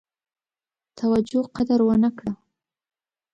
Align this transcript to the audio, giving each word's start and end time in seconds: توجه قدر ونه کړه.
توجه 0.99 1.43
قدر 1.55 1.79
ونه 1.87 2.09
کړه. 2.17 2.33